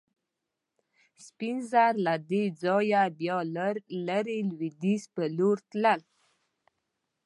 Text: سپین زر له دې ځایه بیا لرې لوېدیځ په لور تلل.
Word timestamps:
سپین 1.25 1.57
زر 1.71 1.93
له 2.05 2.13
دې 2.29 2.43
ځایه 2.61 3.01
بیا 3.19 3.37
لرې 4.07 4.37
لوېدیځ 4.49 5.03
په 5.15 5.23
لور 5.37 5.57
تلل. 5.69 6.01